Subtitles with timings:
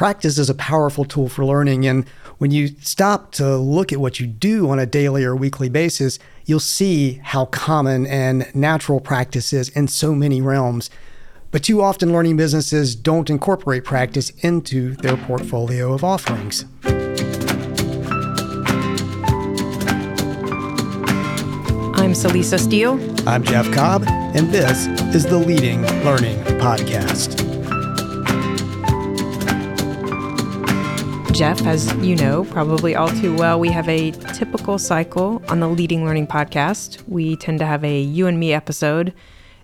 [0.00, 1.86] practice is a powerful tool for learning.
[1.86, 2.08] And
[2.38, 6.18] when you stop to look at what you do on a daily or weekly basis,
[6.46, 10.88] you'll see how common and natural practice is in so many realms.
[11.50, 16.64] But too often, learning businesses don't incorporate practice into their portfolio of offerings.
[21.92, 22.98] I'm Celisa Steele.
[23.28, 27.49] I'm Jeff Cobb, and this is the Leading Learning Podcast.
[31.40, 35.68] Jeff, as you know, probably all too well, we have a typical cycle on the
[35.68, 37.02] Leading Learning podcast.
[37.08, 39.14] We tend to have a you and me episode,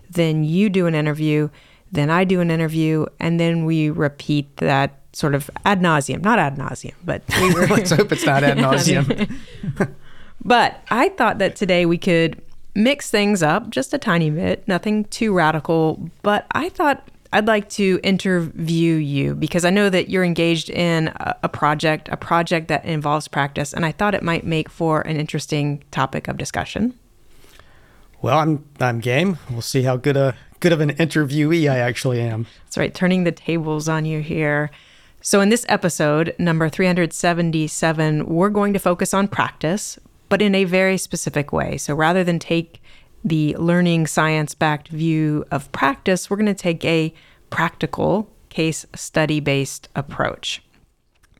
[0.09, 1.49] then you do an interview,
[1.91, 6.23] then I do an interview, and then we repeat that sort of ad nauseum.
[6.23, 9.31] Not ad nauseum, but we were, let's hope it's not ad nauseum.
[10.43, 12.41] but I thought that today we could
[12.73, 16.09] mix things up just a tiny bit, nothing too radical.
[16.23, 21.11] But I thought I'd like to interview you because I know that you're engaged in
[21.17, 25.17] a, project, a project that involves practice, and I thought it might make for an
[25.17, 26.97] interesting topic of discussion.
[28.21, 29.37] Well, I'm I'm game.
[29.51, 32.47] We'll see how good a good of an interviewee I actually am.
[32.65, 34.71] That's right, turning the tables on you here.
[35.21, 40.63] So in this episode, number 377, we're going to focus on practice, but in a
[40.63, 41.77] very specific way.
[41.77, 42.81] So rather than take
[43.23, 47.13] the learning science backed view of practice, we're going to take a
[47.49, 50.61] practical case study based approach.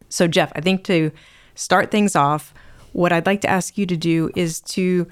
[0.10, 1.12] So, Jeff, I think to
[1.56, 2.54] start things off,
[2.94, 5.08] what I'd like to ask you to do is to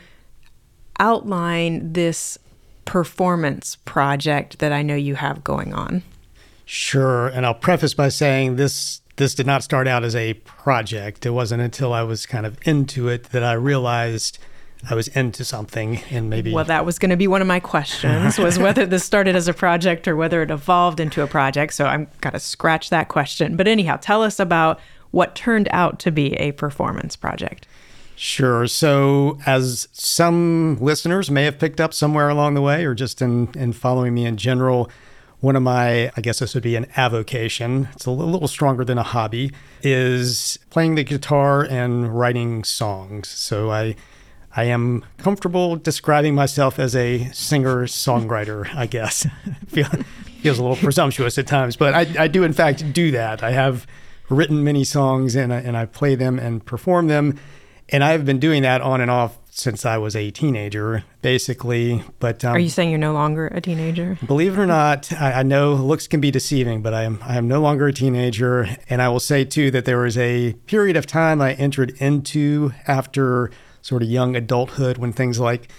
[0.99, 2.37] outline this
[2.85, 6.03] performance project that I know you have going on.
[6.65, 11.25] Sure, and I'll preface by saying this this did not start out as a project.
[11.25, 14.39] It wasn't until I was kind of into it that I realized
[14.89, 17.59] I was into something and maybe Well, that was going to be one of my
[17.59, 21.73] questions was whether this started as a project or whether it evolved into a project.
[21.73, 23.55] So I'm got to scratch that question.
[23.55, 24.79] But anyhow, tell us about
[25.11, 27.67] what turned out to be a performance project.
[28.15, 28.65] Sure.
[28.67, 33.49] So, as some listeners may have picked up somewhere along the way, or just in,
[33.55, 34.89] in following me in general,
[35.41, 38.97] one of my, I guess this would be an avocation, it's a little stronger than
[38.97, 39.51] a hobby,
[39.83, 43.27] is playing the guitar and writing songs.
[43.27, 43.95] So, I
[44.55, 49.27] I am comfortable describing myself as a singer songwriter, I guess.
[49.67, 53.43] feels a little presumptuous at times, but I, I, do, in fact, do that.
[53.43, 53.87] I have
[54.29, 57.39] written many songs and I, and I play them and perform them.
[57.89, 62.03] And I've been doing that on and off since I was a teenager, basically.
[62.19, 64.17] But um, are you saying you're no longer a teenager?
[64.25, 67.37] Believe it or not, I, I, know looks can be deceiving, but I am I
[67.37, 68.67] am no longer a teenager.
[68.89, 72.73] And I will say too that there was a period of time I entered into
[72.87, 73.49] after
[73.85, 75.69] sort of young adulthood when things like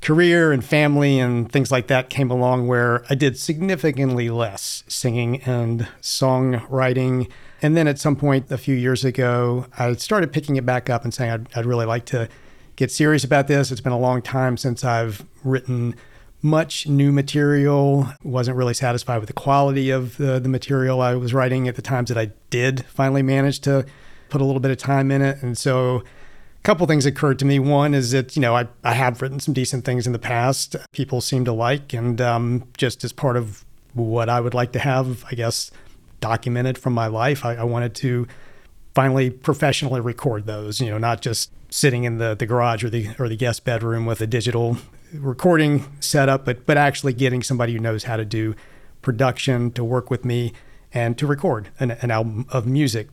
[0.00, 5.42] career and family and things like that came along where I did significantly less singing
[5.42, 7.28] and songwriting.
[7.60, 11.02] And then at some point a few years ago, I started picking it back up
[11.02, 12.28] and saying I'd, I'd really like to
[12.76, 13.72] get serious about this.
[13.72, 15.96] It's been a long time since I've written
[16.42, 18.06] much new material.
[18.22, 21.82] Wasn't really satisfied with the quality of the, the material I was writing at the
[21.82, 23.84] times that I did finally manage to
[24.28, 25.42] put a little bit of time in it.
[25.42, 26.04] And so
[26.66, 27.60] couple things occurred to me.
[27.60, 30.74] One is that, you know, I, I have written some decent things in the past,
[30.90, 34.80] people seem to like, and um, just as part of what I would like to
[34.80, 35.70] have, I guess,
[36.20, 38.26] documented from my life, I, I wanted to
[38.96, 43.10] finally professionally record those, you know, not just sitting in the, the garage or the
[43.20, 44.76] or the guest bedroom with a digital
[45.12, 48.56] recording setup, but but actually getting somebody who knows how to do
[49.02, 50.52] production to work with me
[50.92, 53.08] and to record an, an album of music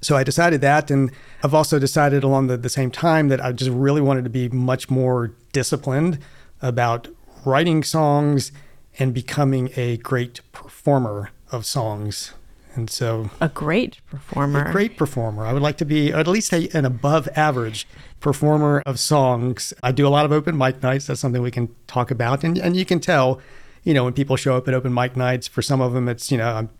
[0.00, 0.90] so I decided that.
[0.90, 1.10] And
[1.42, 4.48] I've also decided along the, the same time that I just really wanted to be
[4.48, 6.18] much more disciplined
[6.62, 7.08] about
[7.44, 8.52] writing songs
[8.98, 12.34] and becoming a great performer of songs.
[12.74, 14.66] And so, a great performer.
[14.66, 15.44] A great performer.
[15.44, 17.88] I would like to be at least a, an above average
[18.20, 19.72] performer of songs.
[19.82, 21.06] I do a lot of open mic nights.
[21.06, 22.44] That's something we can talk about.
[22.44, 23.40] And, and you can tell,
[23.82, 26.30] you know, when people show up at open mic nights, for some of them, it's,
[26.30, 26.70] you know, I'm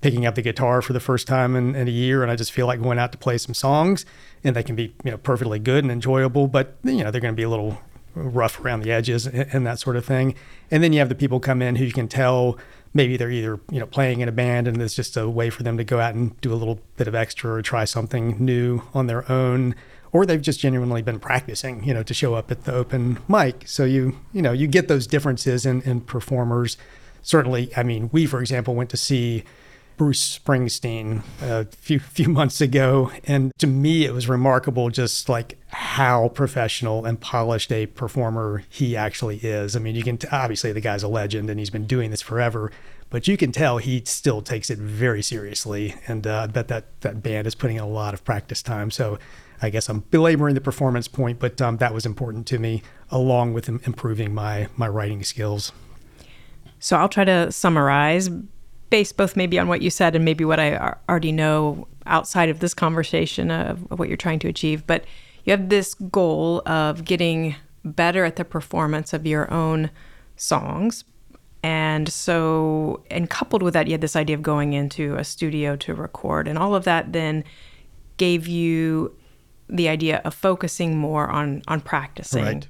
[0.00, 2.52] picking up the guitar for the first time in, in, a year and I just
[2.52, 4.06] feel like going out to play some songs
[4.44, 7.34] and they can be, you know, perfectly good and enjoyable, but you know, they're going
[7.34, 7.78] to be a little
[8.14, 10.34] rough around the edges and, and, that sort of thing.
[10.70, 12.58] And then you have the people come in who you can tell
[12.94, 15.62] maybe they're either, you know, playing in a band and it's just a way for
[15.62, 18.82] them to go out and do a little bit of extra or try something new
[18.94, 19.74] on their own
[20.12, 23.68] or they've just genuinely been practicing, you know, to show up at the open mic.
[23.68, 26.78] So you, you know, you get those differences in, in performers.
[27.22, 29.44] Certainly, I mean, we, for example, went to see
[29.98, 35.58] Bruce Springsteen a few few months ago, and to me it was remarkable just like
[35.68, 39.76] how professional and polished a performer he actually is.
[39.76, 42.22] I mean, you can t- obviously the guy's a legend and he's been doing this
[42.22, 42.72] forever,
[43.10, 45.94] but you can tell he still takes it very seriously.
[46.06, 48.90] And uh, I bet that that band is putting in a lot of practice time.
[48.90, 49.18] So
[49.60, 53.52] I guess I'm belaboring the performance point, but um, that was important to me, along
[53.52, 55.72] with improving my my writing skills.
[56.78, 58.30] So I'll try to summarize,
[58.90, 62.60] based both maybe on what you said and maybe what I already know outside of
[62.60, 64.86] this conversation of, of what you're trying to achieve.
[64.86, 65.04] But
[65.44, 67.54] you have this goal of getting
[67.84, 69.90] better at the performance of your own
[70.36, 71.04] songs.
[71.62, 75.76] And so, and coupled with that, you had this idea of going into a studio
[75.76, 76.46] to record.
[76.46, 77.44] And all of that then
[78.16, 79.14] gave you
[79.68, 82.44] the idea of focusing more on on practicing.
[82.44, 82.68] Right.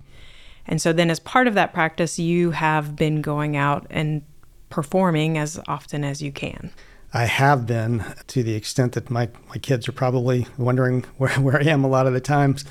[0.66, 4.22] And so then as part of that practice, you have been going out and
[4.70, 6.70] performing as often as you can.
[7.12, 11.58] I have been to the extent that my, my kids are probably wondering where, where
[11.58, 12.64] I am a lot of the times.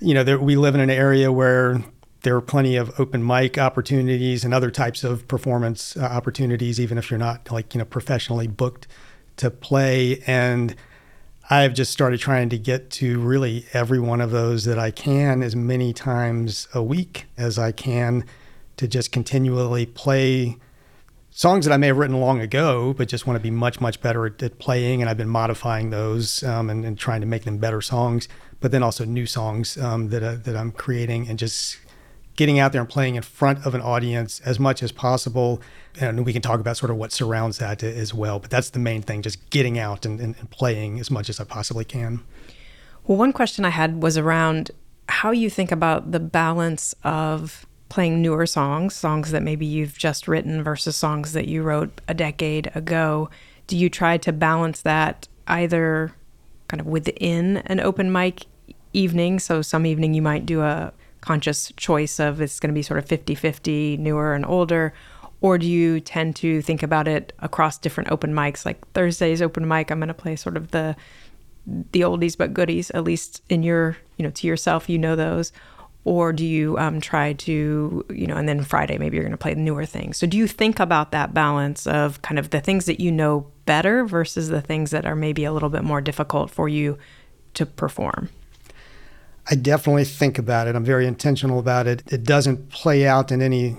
[0.00, 1.82] You know, there, we live in an area where
[2.22, 6.98] there are plenty of open mic opportunities and other types of performance uh, opportunities, even
[6.98, 8.86] if you're not like, you know, professionally booked
[9.36, 10.22] to play.
[10.26, 10.74] And
[11.50, 15.42] I've just started trying to get to really every one of those that I can
[15.42, 18.24] as many times a week as I can
[18.76, 20.56] to just continually play
[21.34, 24.00] songs that I may have written long ago, but just want to be much, much
[24.00, 25.00] better at, at playing.
[25.00, 28.28] And I've been modifying those um, and, and, trying to make them better songs,
[28.60, 31.78] but then also new songs um, that, uh, that I'm creating and just
[32.36, 35.60] getting out there and playing in front of an audience as much as possible.
[35.98, 38.38] And we can talk about sort of what surrounds that as well.
[38.38, 41.40] But that's the main thing, just getting out and, and, and playing as much as
[41.40, 42.22] I possibly can.
[43.06, 44.70] Well, one question I had was around
[45.08, 50.26] how you think about the balance of playing newer songs, songs that maybe you've just
[50.26, 53.28] written versus songs that you wrote a decade ago.
[53.66, 56.14] Do you try to balance that either
[56.68, 58.46] kind of within an open mic
[58.94, 59.38] evening?
[59.38, 60.90] So some evening you might do a
[61.20, 64.94] conscious choice of it's going to be sort of 50 50, newer and older?
[65.42, 68.64] Or do you tend to think about it across different open mics?
[68.64, 70.96] Like Thursday's open mic, I'm going to play sort of the
[71.66, 75.52] the oldies but goodies, at least in your, you know, to yourself, you know those.
[76.04, 79.36] Or do you um, try to, you know, and then Friday maybe you're going to
[79.38, 80.16] play newer things.
[80.16, 83.46] So do you think about that balance of kind of the things that you know
[83.66, 86.98] better versus the things that are maybe a little bit more difficult for you
[87.54, 88.30] to perform?
[89.50, 90.74] I definitely think about it.
[90.74, 92.02] I'm very intentional about it.
[92.12, 93.76] It doesn't play out in any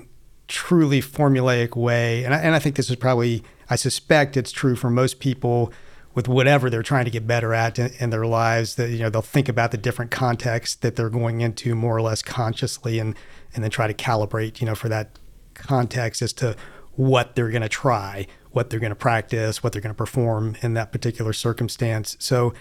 [0.47, 2.23] truly formulaic way.
[2.23, 5.71] And I, and I think this is probably, I suspect it's true for most people
[6.13, 9.09] with whatever they're trying to get better at in, in, their lives that you know
[9.09, 13.15] they'll think about the different contexts that they're going into more or less consciously and
[13.53, 15.17] and then try to calibrate you know for that
[15.53, 16.55] context as to
[16.95, 20.55] what they're going to try what they're going to practice what they're going to perform
[20.61, 22.53] in that particular circumstance so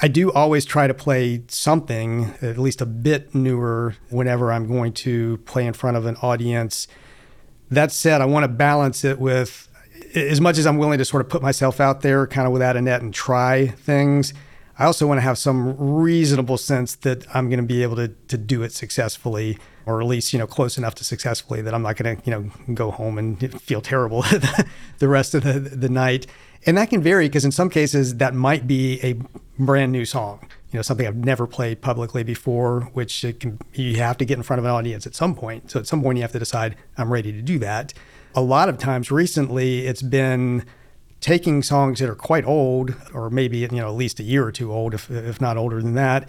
[0.00, 4.92] I do always try to play something, at least a bit newer, whenever I'm going
[4.92, 6.86] to play in front of an audience.
[7.68, 9.67] That said, I want to balance it with
[10.14, 12.76] as much as I'm willing to sort of put myself out there kind of without
[12.76, 14.32] a net and try things.
[14.78, 18.08] I also want to have some reasonable sense that I'm going to be able to,
[18.08, 21.82] to do it successfully, or at least, you know, close enough to successfully that I'm
[21.82, 24.22] not going to, you know, go home and feel terrible
[24.98, 26.28] the rest of the, the night.
[26.64, 29.16] And that can vary because in some cases that might be a
[29.58, 34.16] brand new song, you know, something I've never played publicly before, which can you have
[34.18, 35.70] to get in front of an audience at some point.
[35.70, 37.94] So at some point you have to decide I'm ready to do that.
[38.34, 40.64] A lot of times recently it's been
[41.20, 44.52] taking songs that are quite old or maybe you know at least a year or
[44.52, 46.28] two old if if not older than that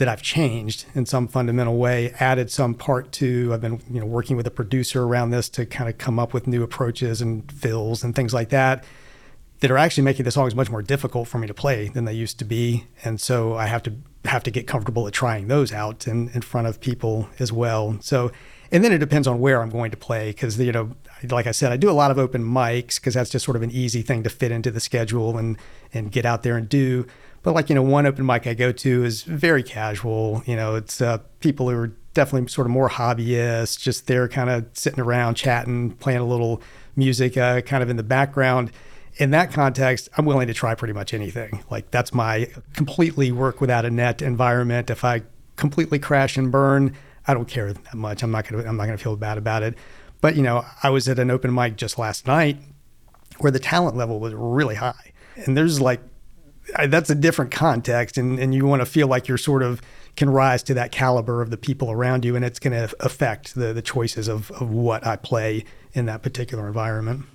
[0.00, 3.52] that I've changed in some fundamental way, added some part to.
[3.52, 6.32] I've been you know working with a producer around this to kind of come up
[6.32, 8.82] with new approaches and fills and things like that
[9.60, 12.14] that are actually making the songs much more difficult for me to play than they
[12.14, 12.86] used to be.
[13.04, 13.92] And so I have to
[14.24, 17.98] have to get comfortable at trying those out in, in front of people as well.
[18.00, 18.32] So,
[18.72, 20.92] and then it depends on where I'm going to play because, you know,
[21.28, 23.62] like I said, I do a lot of open mics because that's just sort of
[23.62, 25.58] an easy thing to fit into the schedule and,
[25.92, 27.06] and get out there and do.
[27.42, 30.42] But like, you know, one open mic I go to is very casual.
[30.46, 34.50] You know, it's uh, people who are definitely sort of more hobbyists, just there kind
[34.50, 36.62] of sitting around chatting, playing a little
[36.96, 38.70] music uh, kind of in the background
[39.16, 41.62] in that context, I'm willing to try pretty much anything.
[41.70, 44.90] Like that's my completely work without a net environment.
[44.90, 45.22] If I
[45.56, 46.96] completely crash and burn,
[47.30, 48.24] I don't care that much.
[48.24, 49.76] I'm not gonna I'm not gonna feel bad about it.
[50.20, 52.58] But you know, I was at an open mic just last night
[53.38, 56.00] where the talent level was really high, and there's like
[56.88, 59.80] that's a different context, and and you want to feel like you're sort of
[60.16, 63.54] can rise to that caliber of the people around you, and it's going to affect
[63.54, 67.26] the the choices of of what I play in that particular environment.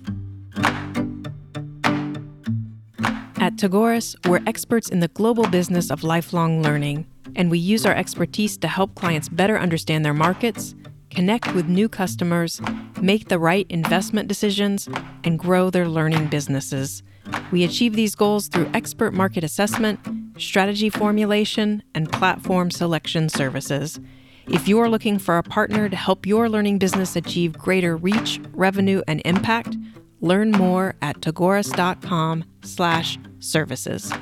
[3.38, 7.94] At Tagoras, we're experts in the global business of lifelong learning, and we use our
[7.94, 10.74] expertise to help clients better understand their markets,
[11.10, 12.60] connect with new customers,
[13.00, 14.88] make the right investment decisions,
[15.22, 17.04] and grow their learning businesses.
[17.52, 20.00] We achieve these goals through expert market assessment,
[20.38, 24.00] strategy formulation, and platform selection services.
[24.48, 29.02] If you're looking for a partner to help your learning business achieve greater reach, revenue,
[29.08, 29.76] and impact,
[30.20, 34.12] learn more at tagoras.com/services.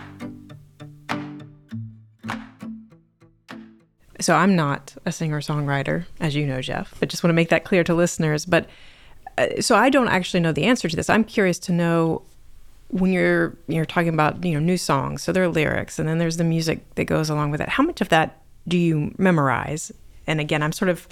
[4.21, 6.95] So I'm not a singer-songwriter, as you know, Jeff.
[7.03, 8.47] I just want to make that clear to listeners.
[8.47, 8.69] But
[9.37, 11.11] uh, so I don't actually know the answer to this.
[11.11, 12.23] I'm curious to know
[12.89, 15.23] when you're you're talking about you know new songs.
[15.23, 17.69] So there are lyrics, and then there's the music that goes along with it.
[17.69, 19.93] How much of that do you memorize?
[20.27, 21.09] And again, I'm sort of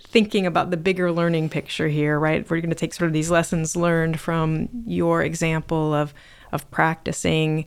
[0.00, 2.48] thinking about the bigger learning picture here, right?
[2.50, 6.12] We're going to take sort of these lessons learned from your example of
[6.52, 7.64] of practicing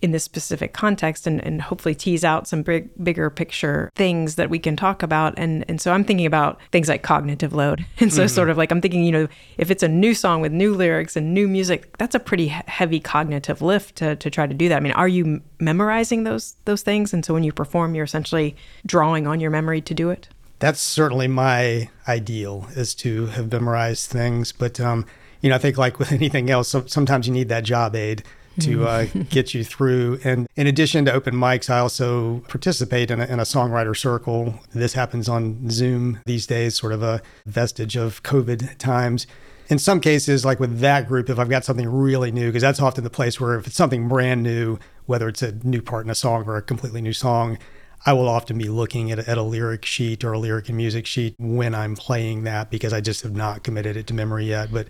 [0.00, 4.48] in this specific context and, and hopefully tease out some big, bigger picture things that
[4.48, 5.34] we can talk about.
[5.36, 7.84] And, and so I'm thinking about things like cognitive load.
[8.00, 8.28] And so, mm-hmm.
[8.28, 11.16] sort of like, I'm thinking, you know, if it's a new song with new lyrics
[11.16, 14.76] and new music, that's a pretty heavy cognitive lift to, to try to do that.
[14.76, 17.12] I mean, are you memorizing those, those things?
[17.12, 18.54] And so when you perform, you're essentially
[18.86, 20.28] drawing on your memory to do it?
[20.60, 24.52] That's certainly my ideal is to have memorized things.
[24.52, 25.04] But, um,
[25.40, 28.22] you know, I think like with anything else, sometimes you need that job aid
[28.60, 30.20] to uh, get you through.
[30.24, 34.54] And in addition to open mics, I also participate in a, in a songwriter circle.
[34.72, 39.26] This happens on Zoom these days, sort of a vestige of COVID times
[39.68, 42.80] in some cases, like with that group, if I've got something really new, because that's
[42.80, 46.10] often the place where if it's something brand new, whether it's a new part in
[46.10, 47.58] a song or a completely new song,
[48.06, 51.04] I will often be looking at, at a lyric sheet or a lyric and music
[51.04, 54.72] sheet when I'm playing that because I just have not committed it to memory yet.
[54.72, 54.88] But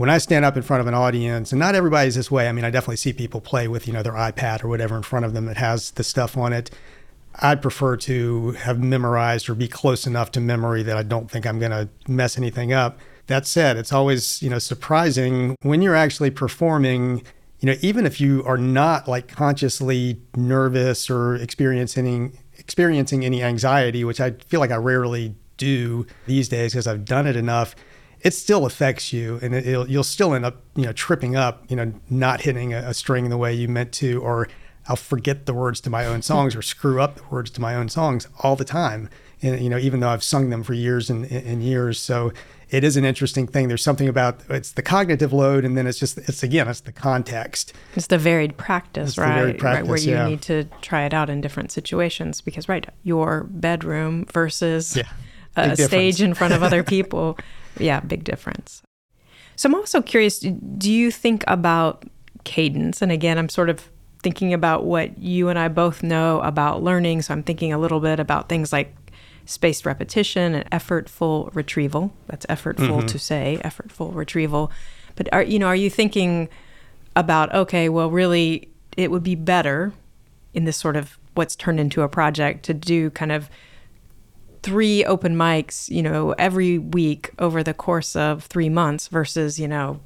[0.00, 2.48] when I stand up in front of an audience, and not everybody's this way.
[2.48, 5.02] I mean, I definitely see people play with, you know, their iPad or whatever in
[5.02, 6.70] front of them that has the stuff on it.
[7.34, 11.46] I'd prefer to have memorized or be close enough to memory that I don't think
[11.46, 12.98] I'm going to mess anything up.
[13.26, 17.22] That said, it's always, you know, surprising when you're actually performing,
[17.58, 24.04] you know, even if you are not like consciously nervous or experiencing experiencing any anxiety,
[24.04, 27.76] which I feel like I rarely do these days because I've done it enough
[28.22, 31.76] it still affects you and it, you'll still end up you know tripping up you
[31.76, 34.48] know not hitting a, a, string the way you meant to or
[34.88, 37.74] i'll forget the words to my own songs or screw up the words to my
[37.74, 39.08] own songs all the time
[39.42, 42.32] and you know even though i've sung them for years and, and years so
[42.70, 45.98] it is an interesting thing there's something about it's the cognitive load and then it's
[45.98, 49.34] just it's again it's the context it's the varied practice, right?
[49.34, 50.28] Varied practice right where you yeah.
[50.28, 55.08] need to try it out in different situations because right your bedroom versus yeah.
[55.56, 57.36] a stage in front of other people
[57.80, 58.82] yeah, big difference.
[59.56, 62.04] So I'm also curious do you think about
[62.44, 63.02] cadence?
[63.02, 63.90] And again, I'm sort of
[64.22, 67.22] thinking about what you and I both know about learning.
[67.22, 68.94] So I'm thinking a little bit about things like
[69.46, 72.12] spaced repetition and effortful retrieval.
[72.26, 73.06] That's effortful mm-hmm.
[73.06, 74.70] to say, effortful retrieval.
[75.16, 76.48] But are you know, are you thinking
[77.16, 79.92] about okay, well really it would be better
[80.54, 83.48] in this sort of what's turned into a project to do kind of
[84.62, 89.68] three open mics, you know, every week over the course of three months versus, you
[89.68, 90.00] know,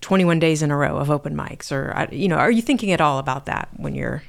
[0.00, 1.70] 21 days in a row of open mics?
[1.72, 4.22] Or, you know, are you thinking at all about that when you're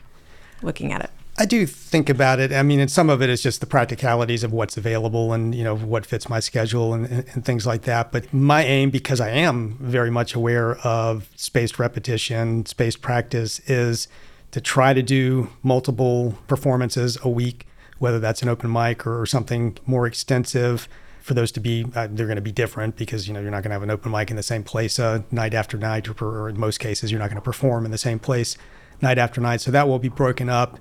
[0.62, 1.10] looking at it?
[1.36, 2.54] I do think about it.
[2.54, 5.63] I mean, and some of it is just the practicalities of what's available and, you
[5.63, 8.12] know, what fits my schedule and, and things like that.
[8.12, 14.08] But my aim, because I am very much aware of spaced repetition, spaced practice, is
[14.52, 17.66] to try to do multiple performances a week
[18.03, 20.89] whether that's an open mic or, something more extensive
[21.22, 23.63] for those to be uh, they're going to be different because you know you're not
[23.63, 26.27] going to have an open mic in the same place uh, night after night or,
[26.27, 28.57] or, in most cases you're not going to perform in the same place
[29.01, 29.62] night after night.
[29.62, 30.79] So that will be broken up.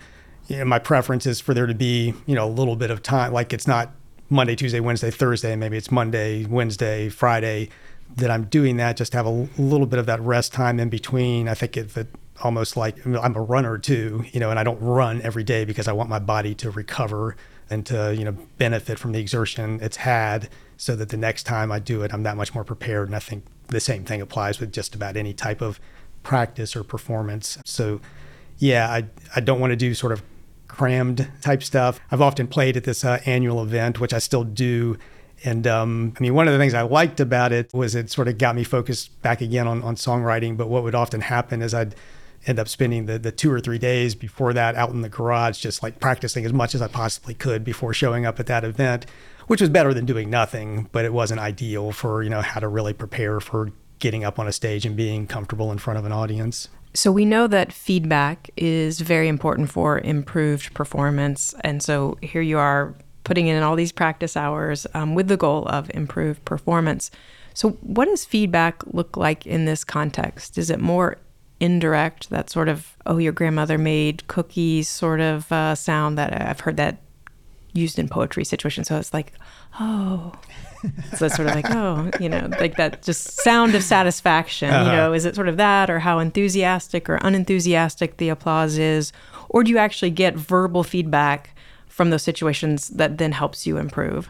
[0.48, 3.04] You know, my preference is for there to be you know a little bit of
[3.04, 3.92] time like it's not
[4.28, 7.68] monday tuesday wednesday thursday maybe it's monday wednesday friday
[8.16, 11.48] that i'm doing that just have a little bit of that rest time in between.
[11.48, 12.08] I think it
[12.42, 15.88] almost like I'm a runner too, you know, and I don't run every day because
[15.88, 17.36] I want my body to recover
[17.70, 21.70] and to, you know, benefit from the exertion it's had so that the next time
[21.70, 23.08] I do it, I'm that much more prepared.
[23.08, 25.80] And I think the same thing applies with just about any type of
[26.22, 27.58] practice or performance.
[27.64, 28.00] So,
[28.58, 30.22] yeah, I, I don't want to do sort of
[30.68, 32.00] crammed type stuff.
[32.10, 34.98] I've often played at this uh, annual event, which I still do.
[35.44, 38.28] And um, I mean, one of the things I liked about it was it sort
[38.28, 40.56] of got me focused back again on, on songwriting.
[40.56, 41.94] But what would often happen is I'd
[42.46, 45.58] end up spending the, the two or three days before that out in the garage,
[45.58, 49.06] just like practicing as much as I possibly could before showing up at that event,
[49.46, 52.68] which was better than doing nothing, but it wasn't ideal for, you know, how to
[52.68, 56.12] really prepare for getting up on a stage and being comfortable in front of an
[56.12, 56.68] audience.
[56.94, 61.54] So we know that feedback is very important for improved performance.
[61.62, 62.94] And so here you are
[63.24, 67.10] putting in all these practice hours um, with the goal of improved performance.
[67.54, 70.56] So, what does feedback look like in this context?
[70.56, 71.18] Is it more
[71.62, 76.60] indirect, that sort of, oh, your grandmother made cookies sort of uh, sound that I've
[76.60, 76.98] heard that
[77.72, 78.88] used in poetry situations?
[78.88, 79.32] So it's like,
[79.80, 80.32] oh.
[81.16, 84.70] so it's sort of like, oh, you know, like that just sound of satisfaction.
[84.70, 84.90] Uh-huh.
[84.90, 89.12] You know, is it sort of that or how enthusiastic or unenthusiastic the applause is?
[89.48, 94.28] Or do you actually get verbal feedback from those situations that then helps you improve?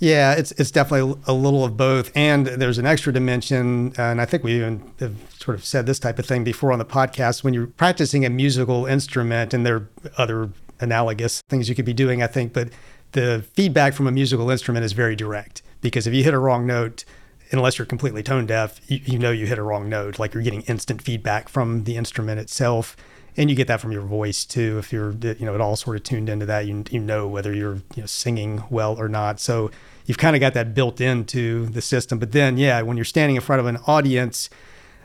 [0.00, 4.26] Yeah, it's it's definitely a little of both, and there's an extra dimension, and I
[4.26, 7.42] think we even have sort of said this type of thing before on the podcast.
[7.42, 10.50] When you're practicing a musical instrument, and there are other
[10.80, 12.68] analogous things you could be doing, I think, but
[13.12, 16.66] the feedback from a musical instrument is very direct because if you hit a wrong
[16.66, 17.04] note,
[17.50, 20.18] unless you're completely tone deaf, you, you know you hit a wrong note.
[20.18, 22.96] Like you're getting instant feedback from the instrument itself
[23.38, 24.78] and you get that from your voice too.
[24.78, 27.26] If you're uh, you know at all sort of tuned into that, you you know
[27.26, 29.40] whether you're you know, singing well or not.
[29.40, 29.70] So
[30.04, 32.18] you've kind of got that built into the system.
[32.18, 34.50] But then yeah, when you're standing in front of an audience.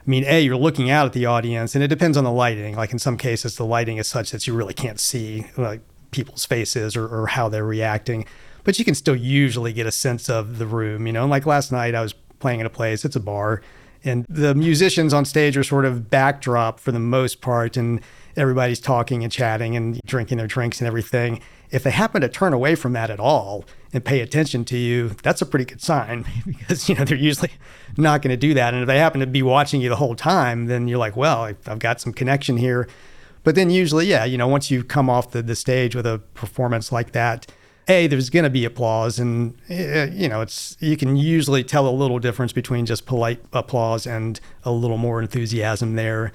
[0.05, 2.75] I mean, A, you're looking out at the audience, and it depends on the lighting.
[2.75, 5.79] Like in some cases, the lighting is such that you really can't see like
[6.11, 8.25] people's faces or, or how they're reacting,
[8.65, 11.07] but you can still usually get a sense of the room.
[11.07, 13.61] You know, and like last night, I was playing in a place, it's a bar,
[14.03, 18.01] and the musicians on stage are sort of backdrop for the most part, and
[18.35, 21.41] everybody's talking and chatting and drinking their drinks and everything.
[21.71, 25.09] If they happen to turn away from that at all and pay attention to you,
[25.23, 27.51] that's a pretty good sign because you know they're usually
[27.97, 28.73] not going to do that.
[28.73, 31.43] And if they happen to be watching you the whole time, then you're like, well,
[31.43, 32.87] I've got some connection here.
[33.43, 36.19] But then usually, yeah, you know, once you come off the, the stage with a
[36.33, 37.51] performance like that,
[37.87, 41.87] a there's going to be applause and uh, you know it's you can usually tell
[41.87, 46.31] a little difference between just polite applause and a little more enthusiasm there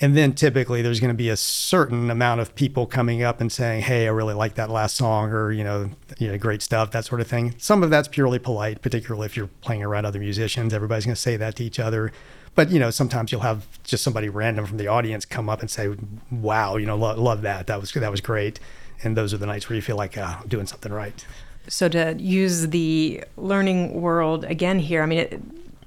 [0.00, 3.50] and then typically there's going to be a certain amount of people coming up and
[3.50, 6.90] saying, "Hey, I really like that last song," or you know, you know, great stuff,
[6.90, 7.54] that sort of thing.
[7.58, 10.74] Some of that's purely polite, particularly if you're playing around other musicians.
[10.74, 12.12] Everybody's going to say that to each other.
[12.54, 15.70] But you know, sometimes you'll have just somebody random from the audience come up and
[15.70, 15.94] say,
[16.30, 17.66] "Wow, you know, lo- love that.
[17.66, 18.60] That was that was great."
[19.02, 21.24] And those are the nights where you feel like uh, I'm doing something right.
[21.68, 25.18] So to use the learning world again here, I mean.
[25.20, 25.40] It,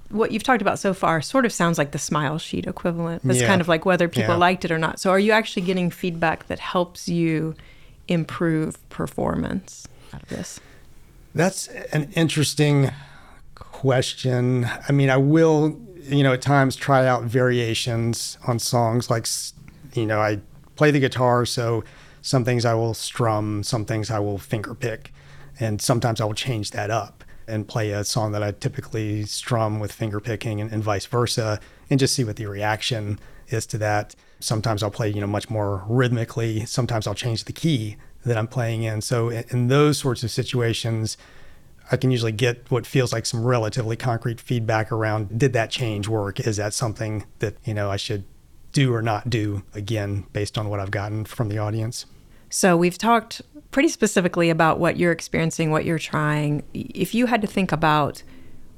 [0.09, 3.23] what you've talked about so far sort of sounds like the smile sheet equivalent.
[3.25, 3.47] It's yeah.
[3.47, 4.37] kind of like whether people yeah.
[4.37, 4.99] liked it or not.
[4.99, 7.55] So, are you actually getting feedback that helps you
[8.07, 10.59] improve performance out of this?
[11.35, 12.91] That's an interesting
[13.55, 14.67] question.
[14.87, 19.09] I mean, I will, you know, at times try out variations on songs.
[19.09, 19.27] Like,
[19.93, 20.39] you know, I
[20.75, 21.83] play the guitar, so
[22.21, 25.13] some things I will strum, some things I will finger pick,
[25.59, 29.79] and sometimes I will change that up and play a song that I typically strum
[29.79, 31.59] with finger picking and, and vice versa,
[31.89, 34.15] and just see what the reaction is to that.
[34.39, 36.65] Sometimes I'll play, you know, much more rhythmically.
[36.65, 39.01] Sometimes I'll change the key that I'm playing in.
[39.01, 41.17] So in, in those sorts of situations,
[41.91, 46.07] I can usually get what feels like some relatively concrete feedback around did that change
[46.07, 46.39] work?
[46.39, 48.25] Is that something that, you know, I should
[48.71, 52.05] do or not do again based on what I've gotten from the audience?
[52.49, 56.63] So we've talked pretty specifically about what you're experiencing, what you're trying.
[56.73, 58.23] If you had to think about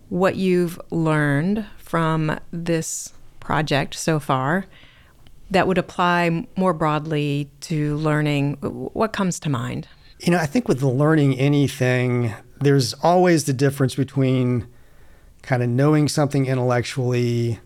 [0.10, 4.65] what you've learned from this project so far
[5.49, 8.54] that would apply more broadly to learning,
[8.93, 9.88] what comes to mind?
[10.19, 14.67] You know, I think with learning anything, there's always the difference between
[15.41, 17.60] kind of knowing something intellectually,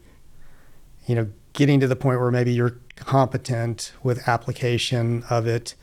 [1.05, 5.75] you know, getting to the point where maybe you're competent with application of it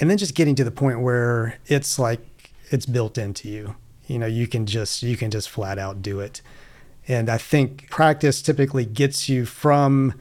[0.00, 3.76] and then just getting to the point where it's like it's built into you.
[4.06, 6.42] You know you can just you can just flat out do it.
[7.08, 10.14] And i think practice typically gets you from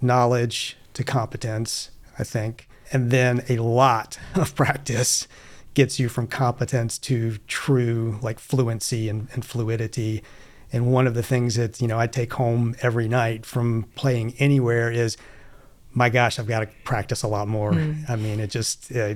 [0.00, 2.68] knowledge to competence i think.
[2.92, 5.28] And then a lot of practice
[5.74, 10.22] gets you from competence to true like fluency and, and fluidity.
[10.72, 14.34] And one of the things that you know i take home every night from playing
[14.38, 15.16] anywhere is
[15.92, 17.72] my gosh, I've got to practice a lot more.
[17.72, 18.08] Mm.
[18.08, 19.14] I mean, it just, uh,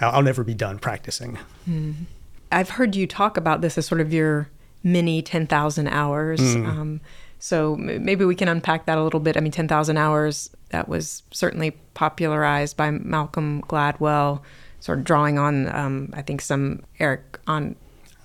[0.00, 1.38] I'll never be done practicing.
[1.68, 2.06] Mm.
[2.52, 4.48] I've heard you talk about this as sort of your
[4.82, 6.40] mini 10,000 hours.
[6.40, 6.66] Mm.
[6.66, 7.00] Um,
[7.38, 9.36] so maybe we can unpack that a little bit.
[9.36, 14.42] I mean, 10,000 hours, that was certainly popularized by Malcolm Gladwell,
[14.80, 17.76] sort of drawing on, um, I think, some Eric on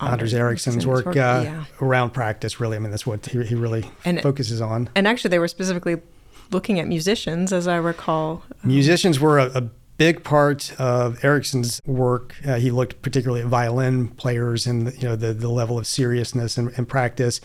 [0.01, 1.65] Anders Ericsson's work, work uh, yeah.
[1.81, 2.59] around practice.
[2.59, 4.89] Really, I mean, that's what he, he really and, focuses on.
[4.95, 6.01] And actually, they were specifically
[6.51, 8.43] looking at musicians, as I recall.
[8.63, 12.35] Musicians were a, a big part of Ericsson's work.
[12.45, 16.57] Uh, he looked particularly at violin players and you know the, the level of seriousness
[16.57, 17.41] and, and practice.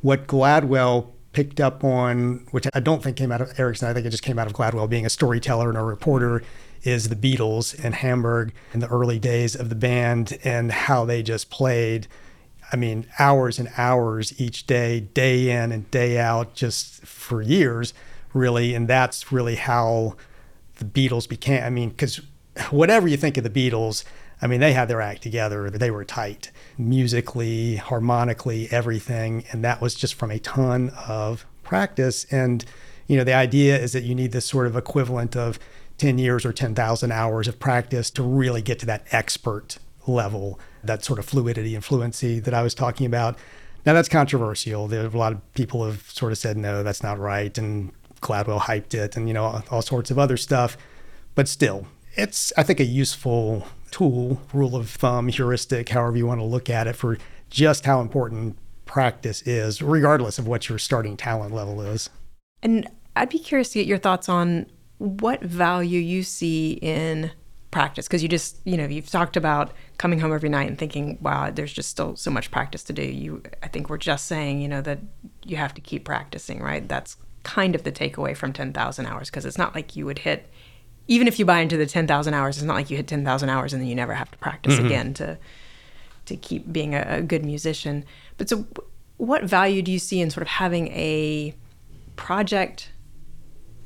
[0.00, 4.06] What Gladwell picked up on, which I don't think came out of Ericsson, I think
[4.06, 6.42] it just came out of Gladwell being a storyteller and a reporter,
[6.82, 11.22] is the Beatles in Hamburg in the early days of the band and how they
[11.22, 12.06] just played.
[12.72, 17.92] I mean, hours and hours each day, day in and day out, just for years,
[18.32, 18.74] really.
[18.74, 20.16] And that's really how
[20.76, 21.62] the Beatles became.
[21.62, 22.20] I mean, because
[22.70, 24.04] whatever you think of the Beatles,
[24.42, 25.70] I mean, they had their act together.
[25.70, 29.44] They were tight musically, harmonically, everything.
[29.52, 32.24] And that was just from a ton of practice.
[32.32, 32.64] And,
[33.06, 35.58] you know, the idea is that you need this sort of equivalent of
[35.98, 41.04] 10 years or 10,000 hours of practice to really get to that expert level, that
[41.04, 43.36] sort of fluidity and fluency that I was talking about.
[43.84, 44.88] Now, that's controversial.
[44.88, 47.56] There, a lot of people have sort of said, no, that's not right.
[47.58, 50.76] And Gladwell hyped it and, you know, all sorts of other stuff.
[51.34, 56.40] But still, it's, I think, a useful tool, rule of thumb, heuristic, however you want
[56.40, 61.16] to look at it, for just how important practice is, regardless of what your starting
[61.16, 62.10] talent level is.
[62.62, 64.66] And I'd be curious to get your thoughts on
[64.98, 67.30] what value you see in
[67.70, 71.16] practice because you just you know you've talked about coming home every night and thinking
[71.20, 74.60] wow there's just still so much practice to do you i think we're just saying
[74.60, 74.98] you know that
[75.44, 79.44] you have to keep practicing right that's kind of the takeaway from 10,000 hours because
[79.44, 80.50] it's not like you would hit
[81.10, 83.72] even if you buy into the 10,000 hours, it's not like you hit 10,000 hours
[83.72, 84.86] and then you never have to practice mm-hmm.
[84.86, 85.38] again to
[86.26, 88.04] to keep being a, a, good musician.
[88.36, 88.64] But so
[89.16, 91.52] what value do you see in sort of having a
[92.14, 92.92] project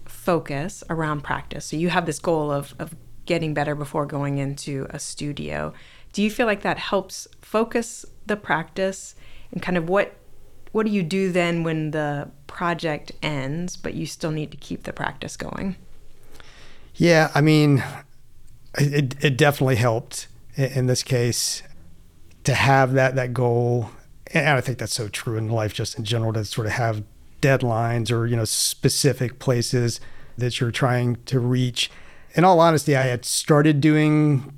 [0.04, 1.64] focus around practice?
[1.64, 5.72] So you have this goal of of getting better before going into a studio.
[6.12, 9.14] Do you feel like that helps focus the practice
[9.50, 10.14] and kind of what
[10.74, 14.82] what do you do then when the project ends but you still need to keep
[14.82, 15.76] the practice going?
[16.96, 17.84] Yeah, I mean,
[18.76, 21.62] it, it definitely helped in this case
[22.42, 23.90] to have that that goal.
[24.32, 27.04] And I think that's so true in life, just in general, to sort of have
[27.40, 30.00] deadlines or you know specific places
[30.36, 31.88] that you're trying to reach.
[32.34, 34.52] In all honesty, I had started doing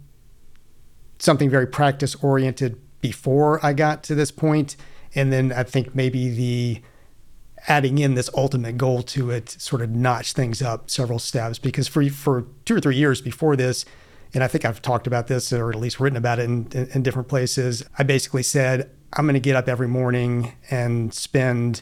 [1.18, 4.76] something very practice oriented before I got to this point,
[5.16, 6.82] and then I think maybe the
[7.66, 11.88] adding in this ultimate goal to it sort of notch things up several steps because
[11.88, 13.84] for for two or three years before this
[14.34, 16.88] and I think I've talked about this or at least written about it in, in,
[16.94, 17.84] in different places.
[17.98, 21.80] I basically said, I'm going to get up every morning and spend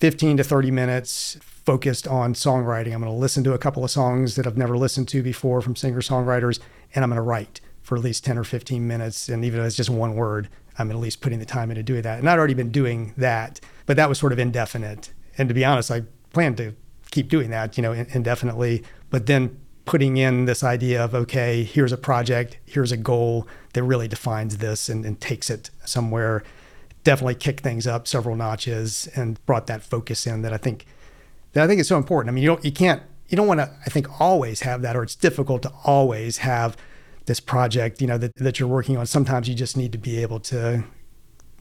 [0.00, 2.94] 15 to 30 minutes focused on songwriting.
[2.94, 5.60] I'm going to listen to a couple of songs that I've never listened to before
[5.60, 6.58] from singer songwriters,
[6.94, 9.28] and I'm going to write for at least 10 or 15 minutes.
[9.28, 12.02] And even if it's just one word, I'm at least putting the time into doing
[12.02, 12.18] that.
[12.18, 15.12] And I'd already been doing that, but that was sort of indefinite.
[15.38, 16.74] And to be honest, I planned to
[17.10, 18.82] keep doing that, you know, indefinitely.
[19.10, 23.82] But then putting in this idea of, okay, here's a project, here's a goal that
[23.82, 26.42] really defines this and, and takes it somewhere,
[27.04, 30.86] definitely kicked things up several notches and brought that focus in that I think
[31.52, 32.30] that I think is so important.
[32.30, 34.96] I mean, you don't you can't you don't want to I think always have that
[34.96, 36.76] or it's difficult to always have
[37.26, 39.06] this project, you know, that, that you're working on.
[39.06, 40.84] Sometimes you just need to be able to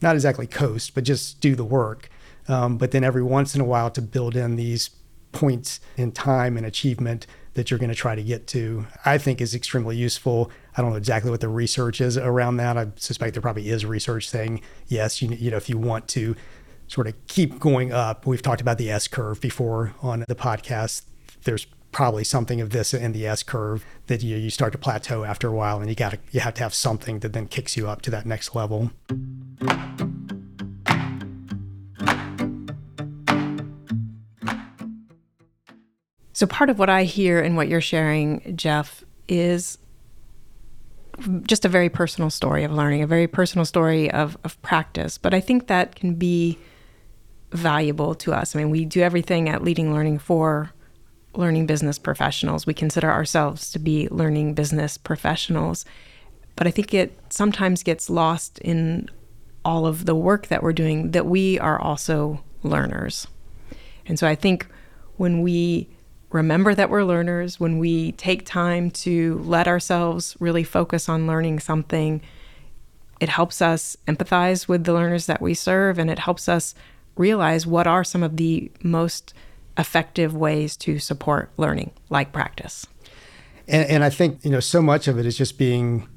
[0.01, 2.09] not exactly coast, but just do the work.
[2.47, 4.89] Um, but then every once in a while to build in these
[5.31, 9.41] points in time and achievement that you're going to try to get to, I think
[9.41, 10.49] is extremely useful.
[10.75, 12.77] I don't know exactly what the research is around that.
[12.77, 16.35] I suspect there probably is research saying, yes, you, you know, if you want to
[16.87, 21.03] sort of keep going up, we've talked about the S curve before on the podcast.
[21.43, 25.23] There's probably something of this in the S curve that you, you start to plateau
[25.23, 27.75] after a while and you got to you have to have something that then kicks
[27.75, 28.91] you up to that next level.
[36.33, 39.77] So part of what I hear in what you're sharing, Jeff, is
[41.43, 45.19] just a very personal story of learning, a very personal story of, of practice.
[45.19, 46.57] But I think that can be
[47.51, 48.55] valuable to us.
[48.55, 50.71] I mean, we do everything at Leading Learning for
[51.33, 52.65] learning business professionals.
[52.65, 55.85] We consider ourselves to be learning business professionals.
[56.55, 59.09] But I think it sometimes gets lost in
[59.63, 63.27] all of the work that we're doing that we are also learners.
[64.05, 64.67] And so I think
[65.17, 65.87] when we
[66.31, 71.59] remember that we're learners, when we take time to let ourselves really focus on learning
[71.59, 72.21] something,
[73.19, 76.73] it helps us empathize with the learners that we serve and it helps us
[77.15, 79.33] realize what are some of the most
[79.81, 82.87] effective ways to support learning, like practice.
[83.67, 86.07] And, and I think, you know, so much of it is just being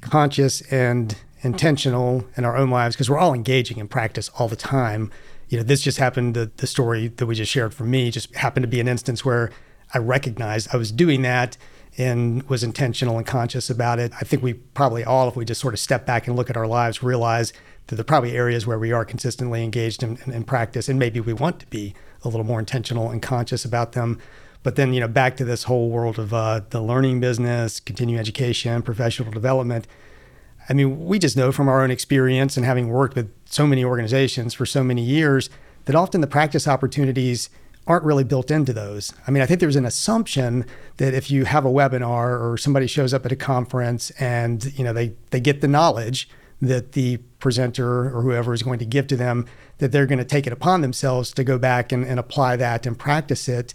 [0.00, 4.56] conscious and intentional in our own lives because we're all engaging in practice all the
[4.56, 5.10] time.
[5.48, 8.34] You know, this just happened, the, the story that we just shared for me just
[8.34, 9.50] happened to be an instance where
[9.94, 11.56] I recognized I was doing that
[11.96, 14.12] and was intentional and conscious about it.
[14.20, 16.56] I think we probably all, if we just sort of step back and look at
[16.56, 17.52] our lives, realize
[17.86, 20.98] that there are probably areas where we are consistently engaged in, in, in practice, and
[20.98, 24.20] maybe we want to be a little more intentional and conscious about them.
[24.62, 28.20] But then, you know, back to this whole world of uh, the learning business, continuing
[28.20, 29.86] education, professional development.
[30.68, 33.84] I mean, we just know from our own experience and having worked with so many
[33.84, 35.48] organizations for so many years
[35.86, 37.48] that often the practice opportunities
[37.86, 39.14] aren't really built into those.
[39.26, 40.66] I mean, I think there's an assumption
[40.98, 44.84] that if you have a webinar or somebody shows up at a conference and, you
[44.84, 46.28] know, they they get the knowledge
[46.60, 49.46] that the presenter or whoever is going to give to them,
[49.78, 52.86] that they're going to take it upon themselves to go back and, and apply that
[52.86, 53.74] and practice it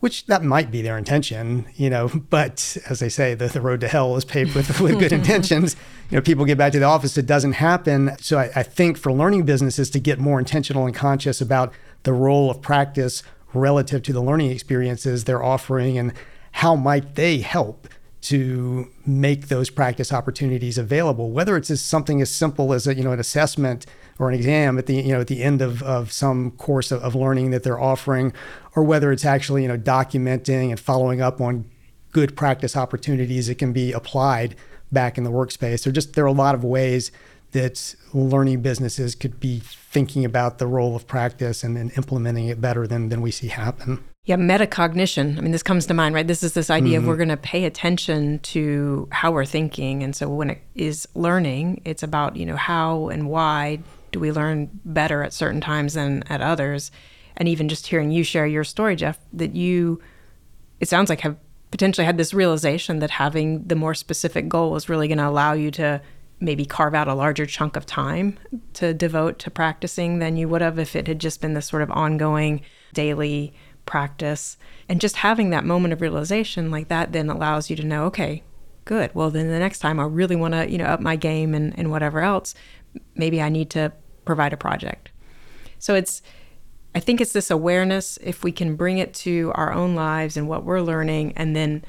[0.00, 3.80] which that might be their intention, you know, but as they say, the, the road
[3.80, 5.76] to hell is paved with, with good intentions.
[6.10, 8.12] You know, people get back to the office, it doesn't happen.
[8.20, 11.72] So I, I think for learning businesses to get more intentional and conscious about
[12.04, 13.22] the role of practice
[13.54, 16.12] relative to the learning experiences they're offering and
[16.52, 17.88] how might they help
[18.20, 23.04] to make those practice opportunities available, whether it's as something as simple as a, you
[23.04, 23.86] know an assessment
[24.18, 27.02] or an exam at the you know at the end of, of some course of,
[27.02, 28.32] of learning that they're offering,
[28.74, 31.64] or whether it's actually you know documenting and following up on
[32.12, 34.56] good practice opportunities that can be applied
[34.90, 35.84] back in the workspace.
[35.84, 37.12] There just there are a lot of ways
[37.52, 42.60] that learning businesses could be thinking about the role of practice and, and implementing it
[42.60, 44.02] better than than we see happen.
[44.28, 45.38] Yeah, metacognition.
[45.38, 46.26] I mean, this comes to mind, right?
[46.26, 47.04] This is this idea mm-hmm.
[47.04, 50.02] of we're going to pay attention to how we're thinking.
[50.02, 53.78] And so when it is learning, it's about, you know, how and why
[54.12, 56.90] do we learn better at certain times than at others?
[57.38, 59.98] And even just hearing you share your story, Jeff, that you,
[60.78, 61.38] it sounds like have
[61.70, 65.54] potentially had this realization that having the more specific goal is really going to allow
[65.54, 66.02] you to
[66.38, 68.38] maybe carve out a larger chunk of time
[68.74, 71.80] to devote to practicing than you would have if it had just been this sort
[71.80, 72.60] of ongoing
[72.92, 73.54] daily
[73.88, 74.56] practice.
[74.88, 78.42] And just having that moment of realization like that then allows you to know, okay,
[78.84, 79.10] good.
[79.14, 81.76] Well, then the next time I really want to, you know, up my game and,
[81.76, 82.54] and whatever else,
[83.16, 83.92] maybe I need to
[84.24, 85.10] provide a project.
[85.78, 86.22] So it's,
[86.94, 90.48] I think it's this awareness, if we can bring it to our own lives and
[90.48, 91.84] what we're learning, and then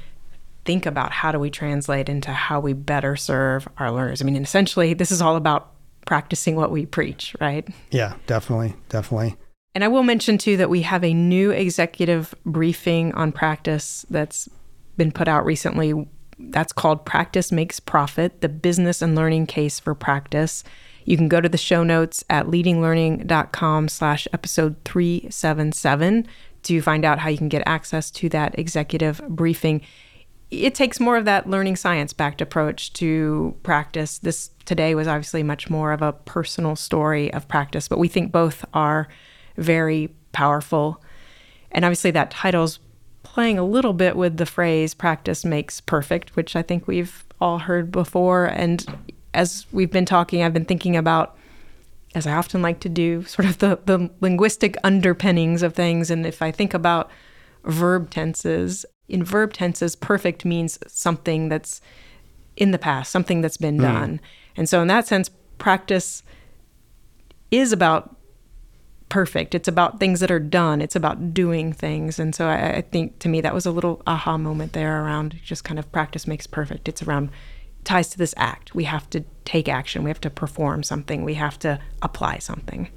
[0.65, 4.21] think about how do we translate into how we better serve our learners.
[4.21, 5.71] I mean, essentially, this is all about
[6.05, 7.67] practicing what we preach, right?
[7.91, 8.75] Yeah, definitely.
[8.89, 9.35] Definitely.
[9.75, 14.49] And I will mention too that we have a new executive briefing on practice that's
[14.97, 16.08] been put out recently.
[16.39, 20.63] That's called Practice Makes Profit The Business and Learning Case for Practice.
[21.05, 26.27] You can go to the show notes at leadinglearning.com slash episode 377
[26.63, 29.82] to find out how you can get access to that executive briefing.
[30.51, 34.17] It takes more of that learning science backed approach to practice.
[34.17, 38.32] This today was obviously much more of a personal story of practice, but we think
[38.32, 39.08] both are
[39.60, 41.02] very powerful.
[41.72, 42.80] And obviously, that title's
[43.24, 47.60] playing a little bit with the phrase practice makes perfect, which I think we've all
[47.60, 48.45] heard before.
[48.45, 48.86] And
[49.34, 51.38] as we've been talking, I've been thinking about,
[52.15, 56.10] as I often like to do, sort of the, the linguistic underpinnings of things.
[56.10, 57.12] And if I think about
[57.63, 61.82] verb tenses, in verb tenses, perfect means something that's
[62.56, 63.84] in the past, something that's been mm.
[63.84, 64.22] done.
[64.56, 66.24] And so, in that sense, practice
[67.52, 68.15] is about
[69.10, 69.56] perfect.
[69.56, 70.82] It's about things that are done.
[70.82, 72.19] It's about doing things.
[72.19, 75.39] And so I, I, think to me that was a little aha moment there around
[75.43, 76.88] just kind of practice makes perfect.
[76.88, 77.32] It's around
[77.84, 78.76] ties to this act.
[78.76, 80.04] We have to take action.
[80.04, 81.24] We have to perform something.
[81.24, 82.89] We have to apply something.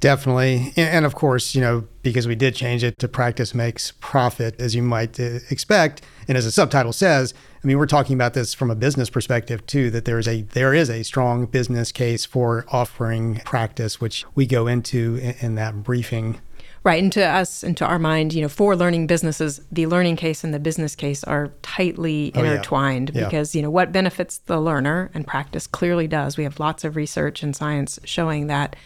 [0.00, 0.72] Definitely.
[0.76, 4.74] And of course, you know, because we did change it to practice makes profit, as
[4.74, 6.02] you might uh, expect.
[6.28, 7.32] And as the subtitle says,
[7.64, 10.42] I mean, we're talking about this from a business perspective too, that there is a
[10.42, 15.54] there is a strong business case for offering practice, which we go into in, in
[15.54, 16.40] that briefing.
[16.82, 17.02] Right.
[17.02, 20.44] And to us and to our mind, you know, for learning businesses, the learning case
[20.44, 23.24] and the business case are tightly intertwined oh, yeah.
[23.24, 23.60] because, yeah.
[23.60, 26.36] you know, what benefits the learner and practice clearly does.
[26.36, 28.76] We have lots of research and science showing that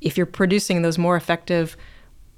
[0.00, 1.76] if you're producing those more effective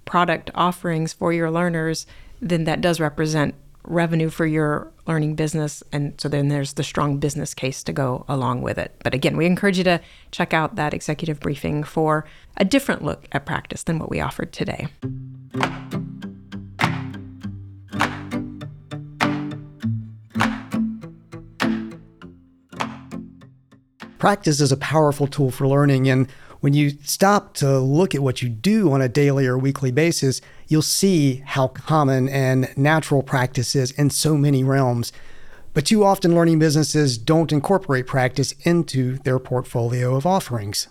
[0.07, 2.07] product offerings for your learners,
[2.41, 5.83] then that does represent revenue for your learning business.
[5.93, 8.95] And so then there's the strong business case to go along with it.
[9.03, 12.25] But again, we encourage you to check out that executive briefing for
[12.57, 14.89] a different look at practice than what we offered today.
[24.19, 28.41] Practice is a powerful tool for learning, and when you stop to look at what
[28.41, 33.75] you do on a daily or weekly basis, you'll see how common and natural practice
[33.75, 35.13] is in so many realms.
[35.73, 40.89] But too often, learning businesses don't incorporate practice into their portfolio of offerings.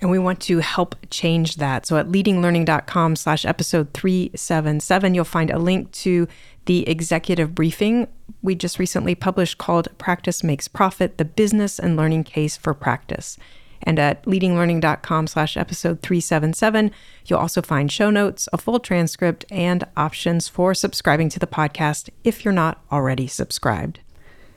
[0.00, 1.84] And we want to help change that.
[1.84, 6.28] So at leadinglearning.com slash episode 377, you'll find a link to
[6.66, 8.06] the executive briefing
[8.42, 13.36] we just recently published called Practice Makes Profit The Business and Learning Case for Practice.
[13.82, 16.90] And at leadinglearning.com slash episode 377,
[17.26, 22.10] you'll also find show notes, a full transcript, and options for subscribing to the podcast
[22.24, 24.00] if you're not already subscribed.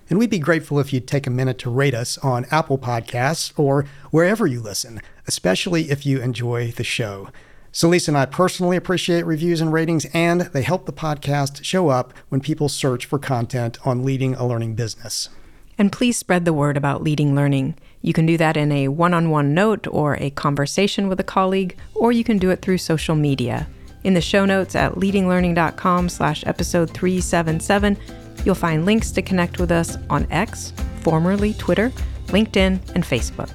[0.10, 3.58] And we'd be grateful if you'd take a minute to rate us on Apple Podcasts
[3.58, 7.30] or wherever you listen, especially if you enjoy the show.
[7.72, 12.14] Celisa and I personally appreciate reviews and ratings, and they help the podcast show up
[12.28, 15.30] when people search for content on leading a learning business.
[15.78, 17.76] And please spread the word about leading learning.
[18.02, 21.24] You can do that in a one on one note or a conversation with a
[21.24, 23.68] colleague, or you can do it through social media.
[24.04, 27.98] In the show notes at leadinglearning.com slash episode 377,
[28.44, 31.92] you'll find links to connect with us on X, formerly Twitter,
[32.28, 33.50] LinkedIn, and Facebook.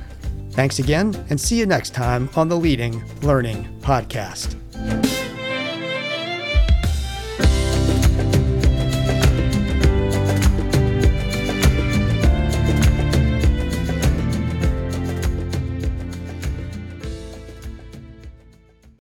[0.52, 4.56] Thanks again, and see you next time on the Leading Learning Podcast.